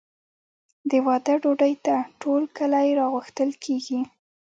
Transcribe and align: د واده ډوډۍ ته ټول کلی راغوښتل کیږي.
د 0.89 0.91
واده 1.05 1.33
ډوډۍ 1.41 1.73
ته 1.85 1.95
ټول 2.21 2.41
کلی 2.57 2.87
راغوښتل 2.99 3.49
کیږي. 3.63 4.01